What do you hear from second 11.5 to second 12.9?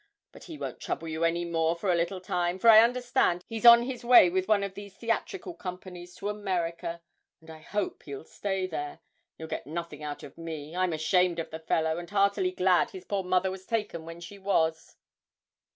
the fellow, and heartily glad